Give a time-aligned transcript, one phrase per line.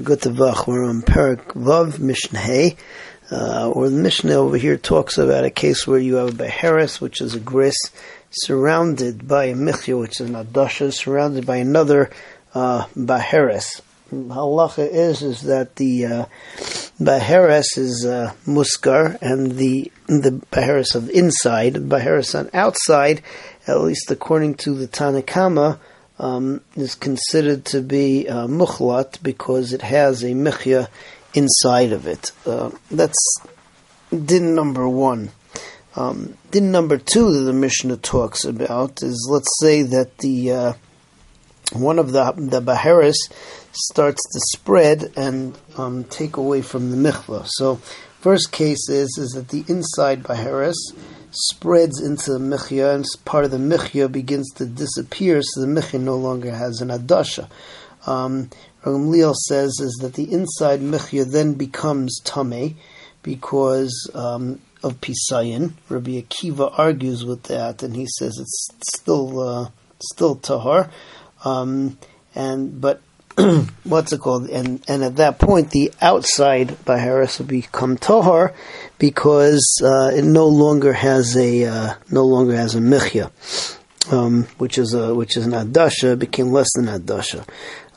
[0.00, 0.66] Good to Vach.
[0.66, 2.70] We're on Perak Vav Mishnah.
[3.30, 6.98] Uh, or the Mishnah over here talks about a case where you have a beheres,
[6.98, 7.76] which is a gris,
[8.30, 12.10] surrounded by a michya, which is an adasha, surrounded by another
[12.54, 13.82] uh, beheres.
[14.10, 16.24] Halacha is is that the uh,
[17.76, 23.20] is uh, muskar, and the the beheres of inside, beheres on outside,
[23.66, 25.78] at least according to the Tanakama,
[26.22, 30.88] um, is considered to be uh, mukhlat because it has a michya
[31.34, 32.30] inside of it.
[32.46, 33.18] Uh, that's
[34.10, 35.30] din number one.
[35.96, 40.72] Um, din number two that the Mishnah talks about is let's say that the uh,
[41.72, 43.16] one of the the baharis
[43.72, 47.46] starts to spread and um, take away from the mikvah.
[47.48, 47.76] So,
[48.20, 50.76] first case is is that the inside baharis
[51.32, 55.98] spreads into the michya, and part of the michya begins to disappear, so the michya
[55.98, 57.48] no longer has an adasha.
[58.06, 58.50] Um,
[58.84, 62.76] Leal says is that the inside michya then becomes tame
[63.22, 65.72] because um, of pisayin.
[65.88, 69.68] Rabbi Akiva argues with that, and he says it's still uh,
[70.00, 70.90] still tahar.
[71.44, 71.98] Um,
[72.34, 73.00] and but
[73.84, 74.48] what's it called?
[74.50, 78.54] And and at that point, the outside baharis will become tahar
[78.98, 83.30] because uh, it no longer has a uh, no longer has a michya,
[84.10, 87.46] um, which is a which is an adasha became less than adasha.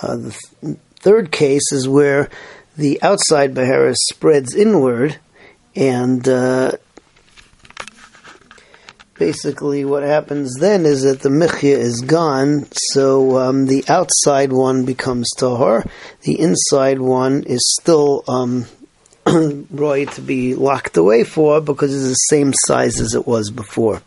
[0.00, 2.28] Uh, the th- third case is where
[2.76, 5.18] the outside baharis spreads inward,
[5.74, 6.72] and uh,
[9.22, 14.84] basically what happens then is that the michya is gone, so um, the outside one
[14.84, 15.88] becomes tahor,
[16.22, 18.66] the inside one is still um,
[19.70, 24.02] Roy to be locked away for because it's the same size as it was before.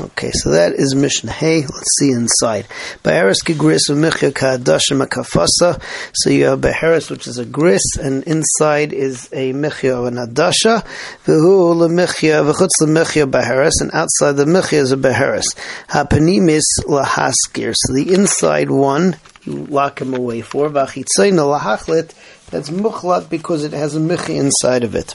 [0.00, 1.60] Okay, so that is Mishnah Hey.
[1.60, 2.66] Let's see inside.
[3.02, 5.82] Beheres gris u'michya ka'adasha makafasa.
[6.14, 10.14] So you have beheres, which is a gris, and inside is a michya of an
[10.14, 10.86] adasha.
[11.26, 15.54] V'hu l'michya v'chutz l'michya beheres, and outside the michya is a beheres.
[15.88, 17.74] Ha'panimis lahaskir.
[17.76, 20.70] So the inside one you lock him away for.
[20.70, 22.14] Lahachlit
[22.52, 25.14] that's mukhlat because it has a michi inside of it.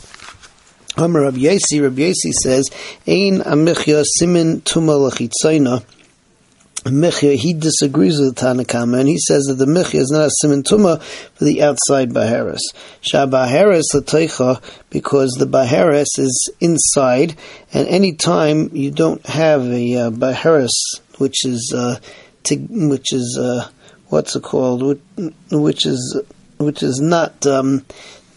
[0.97, 2.69] Amar Rabbi Yasi, Rabbi Yasi says,
[3.07, 5.85] Ein amichya simin tuma lachitzayna.
[6.91, 10.31] Michya, he disagrees with the Tanakama, and he says that the Michya is not a
[10.31, 10.99] simin tuma
[11.35, 12.61] for the outside Baharis.
[13.01, 14.59] Shah Baharis lateicha,
[14.89, 17.35] because the Baharis is inside,
[17.71, 20.71] and any time you don't have a uh, Baharis,
[21.19, 21.99] which is, uh,
[22.49, 23.69] which is, uh,
[24.07, 24.99] what's it called,
[25.51, 26.19] which is
[26.57, 27.85] which is not um,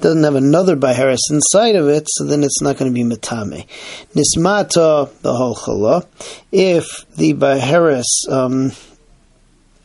[0.00, 3.66] doesn't have another baharis inside of it, so then it's not going to be metame.
[4.14, 6.06] Nismata the whole chala.
[6.50, 8.72] If the baharis, um,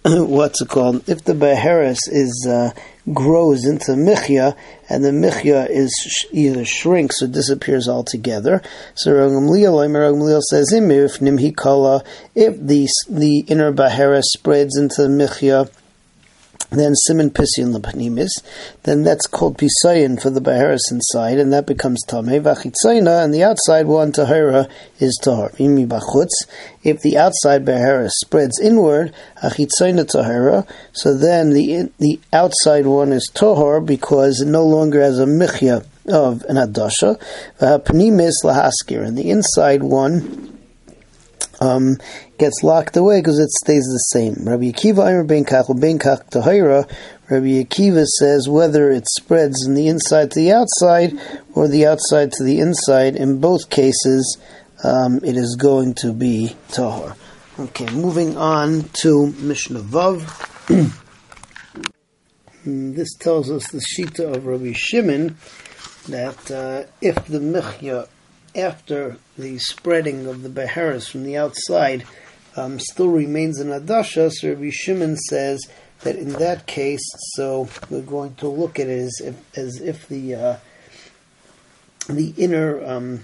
[0.06, 1.07] what's it called?
[1.09, 2.72] If the baharis is uh,
[3.13, 4.56] grows into michya,
[4.90, 8.62] and the michya is sh- either shrinks or disappears altogether.
[8.95, 15.69] So Ragam says, if the the inner baharis spreads into the michya
[16.71, 18.31] then simin pisyon lepanimis,
[18.83, 22.41] then that's called pisayin for the baharis inside, and that becomes tameh.
[22.41, 25.49] Vachitzayna, and the outside one tahira is tahar.
[25.51, 26.47] Imi bachutz.
[26.83, 33.29] If the outside baharis spreads inward, achitzayna tahira, so then the the outside one is
[33.33, 37.19] tahar because it no longer has a michya of an adasha.
[37.59, 40.44] Panimis lahaskir, and the inside one
[41.61, 41.97] um,
[42.38, 44.35] gets locked away because it stays the same.
[44.45, 46.89] Rabbi Akiva Aimer Ben Kach Ben Kach Tahira.
[47.29, 51.13] Rabbi Akiva says whether it spreads in the inside to the outside
[51.53, 54.38] or the outside to the inside, in both cases,
[54.83, 57.15] um, it is going to be tahor.
[57.57, 60.21] Okay, moving on to Mishnah Vav.
[62.65, 65.38] this tells us the shita of Rabbi Shimon
[66.09, 68.07] that uh, if the michya
[68.55, 72.05] after the spreading of the Beharis from the outside
[72.55, 75.67] um, still remains in Adasha, so Rabbi Shimon says
[76.01, 77.03] that in that case,
[77.35, 80.57] so we're going to look at it as if, as if the uh,
[82.07, 83.24] the inner um,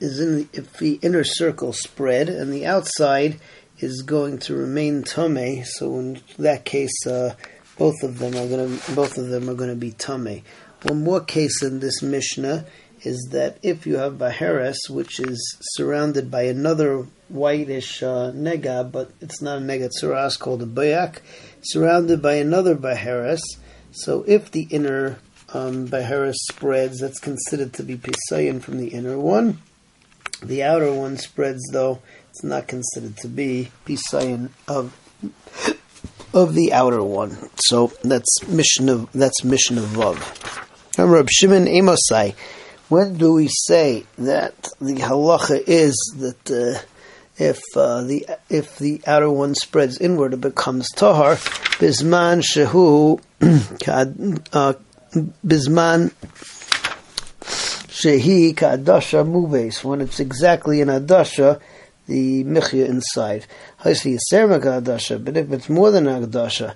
[0.00, 3.40] is in the, if the inner circle spread and the outside
[3.78, 5.64] is going to remain tame.
[5.64, 7.34] So in that case, uh,
[7.78, 10.42] both of them are going to both of them are going to be tame.
[10.82, 12.66] One more case in this Mishnah
[13.02, 19.10] is that if you have Baharis, which is surrounded by another whitish uh, nega, but
[19.20, 21.18] it's not a nega tzuras called a bayak,
[21.62, 23.40] surrounded by another Baharis,
[23.90, 25.18] so if the inner
[25.52, 29.58] um, Baharis spreads, that's considered to be Pisayan from the inner one.
[30.42, 34.94] The outer one spreads, though, it's not considered to be Pisayan of
[36.34, 37.36] of the outer one.
[37.56, 39.08] So that's Mishnah.
[39.14, 40.16] That's Mishnah Vav.
[40.98, 42.34] Rab Shimon Amosai.
[42.88, 46.80] When do we say that the halacha is that uh,
[47.36, 51.34] if uh, the if the outer one spreads inward, it becomes tahar?
[51.78, 53.20] Bisman shehu
[54.52, 54.72] uh,
[55.46, 56.12] bisman
[57.42, 59.84] shehi ka'adasha muves.
[59.84, 61.60] When it's exactly in adasha,
[62.06, 63.46] the michya inside.
[63.84, 66.74] I see adasha, but if it's more than adasha,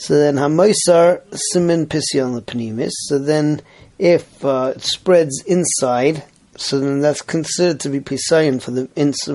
[0.00, 1.20] so then hamaisar
[1.52, 2.92] simin pisyon lepnimis.
[3.08, 3.60] So then
[3.98, 6.24] if uh, it spreads inside,
[6.56, 8.86] so then that's considered to be pisayin for the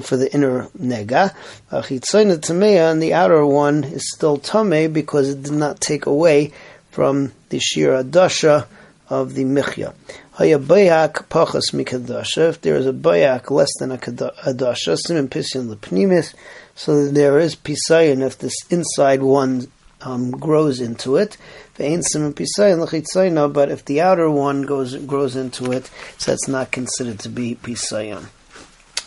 [0.02, 1.36] for the inner nega.
[1.72, 6.52] Achitzayna tameya, and the outer one is still tame because it did not take away
[6.90, 8.66] from the shir adasha
[9.08, 9.94] of the michya.
[10.40, 12.50] Hayabayak pachas mikadasha.
[12.50, 16.34] If there is a bayak less than a kadasha, simin pisyon lepnimis.
[16.74, 19.68] So there is pisayin if this inside one
[20.06, 21.38] um, grows into it.
[21.78, 27.56] But if the outer one goes grows into it, so that's not considered to be
[27.56, 28.28] pisayon.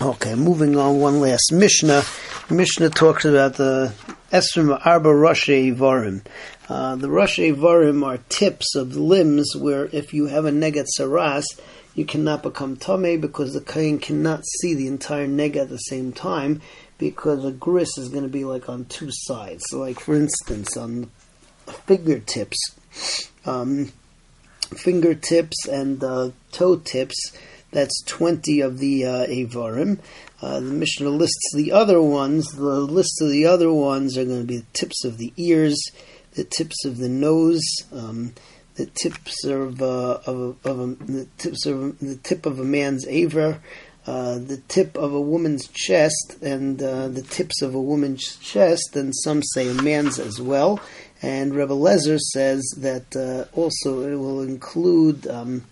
[0.01, 1.01] Okay, moving on.
[1.01, 2.03] One last Mishnah.
[2.51, 3.93] Mishnah talks about the
[4.31, 6.25] Esrim Arba Rashi Varim.
[6.69, 11.45] Uh, the Rashi Varim are tips of limbs where if you have a Negat Saras,
[11.95, 16.13] you cannot become Tame because the Kain cannot see the entire Nega at the same
[16.13, 16.61] time
[16.99, 19.65] because a gris is going to be like on two sides.
[19.69, 21.11] So, like for instance, on
[21.87, 22.59] fingertips,
[23.47, 23.93] um,
[24.77, 27.33] fingertips and uh, toe tips,
[27.71, 29.99] that's 20 of the uh, Avarim.
[30.41, 32.53] Uh, the Mishnah lists the other ones.
[32.53, 35.79] The list of the other ones are going to be the tips of the ears,
[36.35, 37.63] the tips of the nose,
[37.93, 38.35] um,
[38.77, 43.61] the tips of, uh, of, of the tips of the tip of a man's aver,
[44.09, 48.97] uh, the tip of a woman's chest and uh, the tips of a woman's chest,
[48.97, 50.81] and some say a man's as well.
[51.21, 55.27] And Rebbe Lezer says that uh, also it will include.
[55.27, 55.65] Um,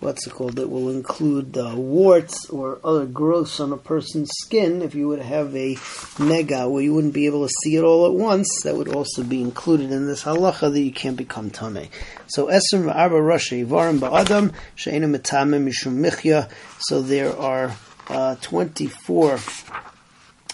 [0.00, 0.58] what's it called?
[0.58, 4.82] It will include uh, warts or other growths on a person's skin.
[4.82, 8.06] If you would have a nega where you wouldn't be able to see it all
[8.06, 11.88] at once, that would also be included in this halacha that you can't become tame.
[12.28, 16.48] So esrim arba rashi varim ba'adam she'enu metamim mishum michya.
[16.78, 17.74] So there are
[18.08, 19.38] uh, twenty four.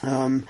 [0.02, 0.46] Um,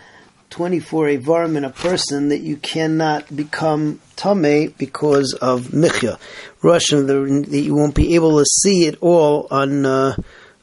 [0.55, 6.17] 24 avarim in a person that you cannot become tame because of michya.
[6.62, 10.15] Russian, that you won't be able to see it all on uh,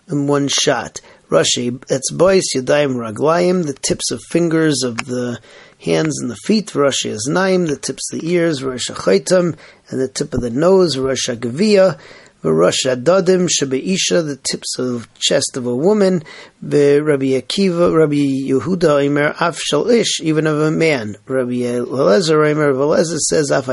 [0.08, 1.02] in one shot.
[1.30, 5.42] Rashi, it's bois yadayim raglayim, the tips of fingers of the
[5.84, 6.68] hands and the feet.
[6.68, 8.62] Rashi is naim, the tips of the ears.
[8.62, 9.58] Rashi Rosh
[9.90, 10.96] and the tip of the nose.
[10.96, 11.98] Rashi Rosh
[12.44, 12.58] Gavia.
[12.58, 16.24] Rosh Adadim Shabeisha, the tips of the chest of a woman,
[16.62, 19.60] the Rabbi Akiva, Rabbi Yehuda Imer Af
[19.90, 21.18] Ish, even of a man.
[21.26, 23.70] Rabbi Elezer Imer Elezer says Af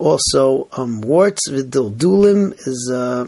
[0.00, 3.26] also um, warts, Vidildulim is uh,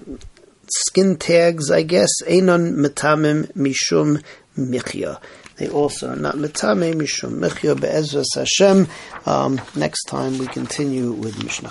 [0.68, 4.22] skin tags, I guess, Einon Metamim Mishum
[4.56, 5.20] Michya.
[5.56, 8.88] They also are not Metame Mishum Michya Be'ezras Hashem.
[9.24, 11.70] Um, next time we continue with Mishnah.